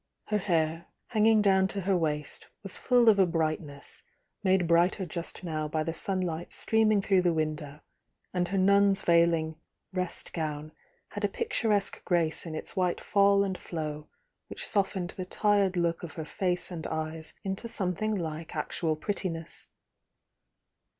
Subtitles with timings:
[0.29, 4.01] Her hair, hanging down to her waist, was full of a brightness,
[4.43, 7.81] made brighter just now by the sunlight streaming through the window,
[8.33, 9.57] and her nun's veiling
[9.93, 10.71] "rest gown"
[11.09, 14.07] had a picturesque grace in its white fall and flow
[14.47, 19.67] which softened the tired look cf her faco and eyes into something like actual prettiness.